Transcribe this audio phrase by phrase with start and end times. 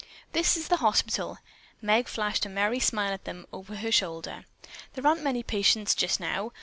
[0.33, 1.37] "This is the hospital."
[1.79, 4.45] Meg flashed a merry smile at them over her shoulder.
[4.95, 6.53] "There aren't many patients just now.